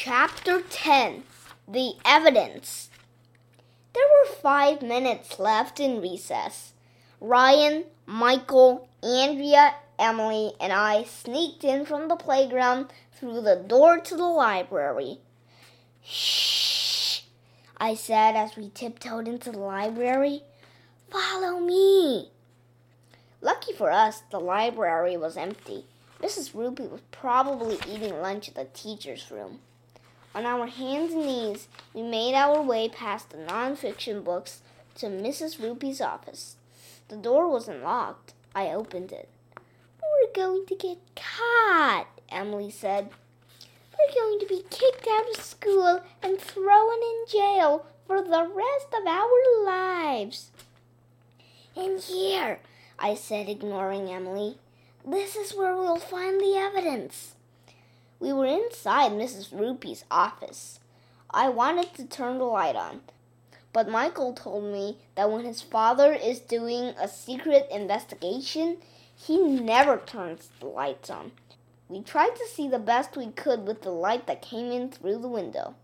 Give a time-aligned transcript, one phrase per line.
[0.00, 1.24] Chapter 10
[1.66, 2.88] The Evidence
[3.94, 6.72] There were five minutes left in recess.
[7.20, 14.16] Ryan, Michael, Andrea, Emily, and I sneaked in from the playground through the door to
[14.16, 15.18] the library.
[16.04, 17.22] Shh,
[17.76, 20.44] I said as we tiptoed into the library.
[21.10, 22.30] Follow me.
[23.42, 25.86] Lucky for us, the library was empty.
[26.22, 26.52] Mrs.
[26.52, 29.58] Roopy was probably eating lunch in the teacher's room.
[30.38, 34.62] On our hands and knees, we made our way past the non-fiction books
[34.94, 35.60] to Mrs.
[35.60, 36.54] Roopy's office.
[37.08, 38.34] The door wasn't locked.
[38.54, 39.28] I opened it.
[40.00, 43.10] We're going to get caught, Emily said.
[43.98, 48.94] We're going to be kicked out of school and thrown in jail for the rest
[48.96, 50.52] of our lives.
[51.74, 52.60] In here,
[52.96, 54.58] I said, ignoring Emily.
[55.04, 57.34] This is where we'll find the evidence.
[58.20, 59.52] We were inside Mrs.
[59.52, 60.80] Roopy's office.
[61.30, 63.02] I wanted to turn the light on,
[63.72, 68.78] but Michael told me that when his father is doing a secret investigation,
[69.14, 71.32] he never turns the lights on.
[71.88, 75.18] We tried to see the best we could with the light that came in through
[75.18, 75.74] the window.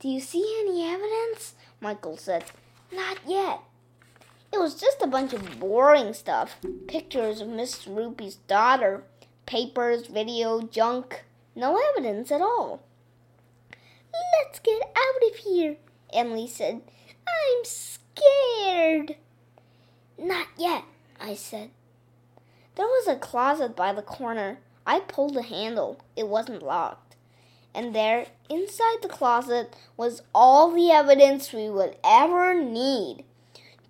[0.00, 1.54] Do you see any evidence?
[1.80, 2.44] Michael said.
[2.92, 3.60] Not yet.
[4.52, 9.02] It was just a bunch of boring stuff pictures of Miss Roopy's daughter,
[9.44, 11.24] papers, video, junk.
[11.58, 12.82] No evidence at all.
[14.12, 15.74] Let's get out of here,
[16.12, 16.82] Emily said.
[17.26, 19.16] I'm scared.
[20.16, 20.84] Not yet,
[21.20, 21.70] I said.
[22.76, 24.60] There was a closet by the corner.
[24.86, 26.00] I pulled the handle.
[26.14, 27.16] It wasn't locked.
[27.74, 33.24] And there, inside the closet, was all the evidence we would ever need.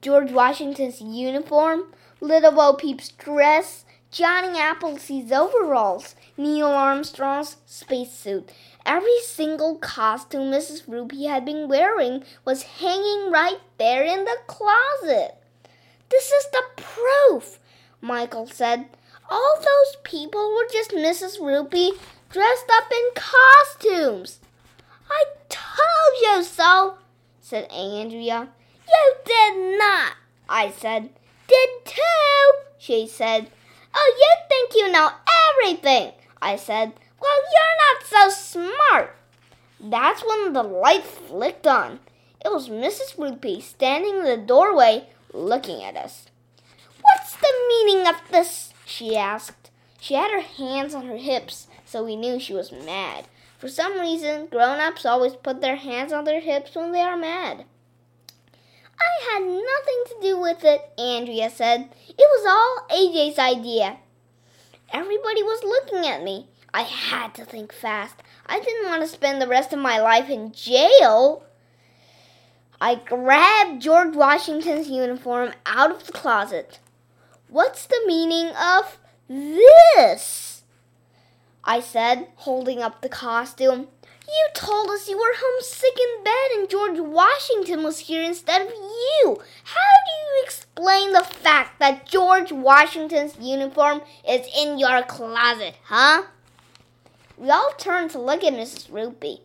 [0.00, 8.50] George Washington's uniform, Little Bo Peep's dress, Johnny Appleseed's overalls, Neil Armstrong's spacesuit.
[8.86, 10.86] Every single costume Mrs.
[10.86, 15.36] Roopy had been wearing was hanging right there in the closet.
[16.08, 17.58] This is the proof,
[18.00, 18.86] Michael said.
[19.28, 21.38] All those people were just Mrs.
[21.38, 21.90] Roopy
[22.30, 24.38] dressed up in costumes.
[25.10, 26.94] I told you so,
[27.42, 28.48] said Andrea.
[28.88, 30.12] You did not,
[30.48, 31.10] I said.
[31.46, 33.50] Did too, she said.
[33.94, 35.10] Oh, you think you know
[35.50, 36.92] everything, I said.
[37.20, 39.16] Well, you're not so smart.
[39.80, 42.00] That's when the light flicked on.
[42.44, 43.16] It was Mrs.
[43.16, 46.26] Roopy standing in the doorway looking at us.
[47.02, 48.72] What's the meaning of this?
[48.84, 49.70] she asked.
[50.00, 53.26] She had her hands on her hips, so we knew she was mad.
[53.58, 57.16] For some reason, grown ups always put their hands on their hips when they are
[57.16, 57.64] mad.
[59.00, 61.88] I had nothing to do with it, Andrea said.
[62.08, 63.98] It was all AJ's idea.
[64.92, 66.48] Everybody was looking at me.
[66.72, 68.16] I had to think fast.
[68.46, 71.44] I didn't want to spend the rest of my life in jail.
[72.80, 76.78] I grabbed George Washington's uniform out of the closet.
[77.48, 78.98] What's the meaning of
[79.28, 80.57] this?
[81.68, 83.88] I said, holding up the costume.
[84.26, 88.68] You told us you were homesick in bed and George Washington was here instead of
[88.68, 89.38] you.
[89.64, 96.22] How do you explain the fact that George Washington's uniform is in your closet, huh?
[97.36, 98.88] We all turned to look at Mrs.
[98.88, 99.40] Roopy.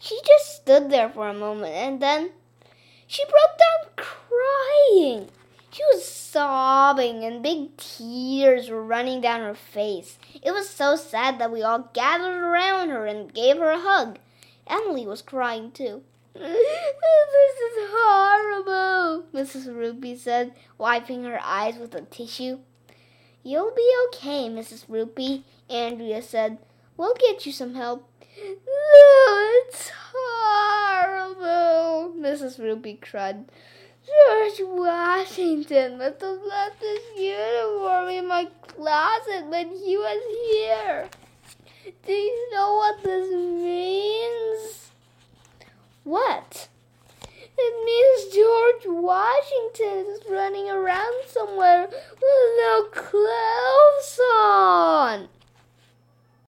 [0.00, 2.30] She just stood there for a moment and then
[3.06, 5.28] she broke down crying.
[5.70, 6.04] She was
[6.34, 10.18] sobbing and big tears were running down her face.
[10.42, 14.18] It was so sad that we all gathered around her and gave her a hug.
[14.66, 16.02] Emily was crying too.
[16.34, 19.68] this is horrible, Mrs.
[19.68, 22.58] Roopy said, wiping her eyes with a tissue.
[23.44, 24.86] You'll be okay, Mrs.
[24.86, 26.58] Roopy, Andrea said.
[26.96, 28.10] We'll get you some help.
[28.36, 31.40] No, it's horrible,
[32.18, 32.58] Mrs.
[32.58, 33.44] Roopy cried.
[34.06, 40.22] George Washington must have left his uniform in my closet when he was
[40.52, 41.08] here.
[42.06, 44.90] Do you know what this means?
[46.04, 46.68] What?
[47.56, 55.28] It means George Washington is running around somewhere with no clothes on.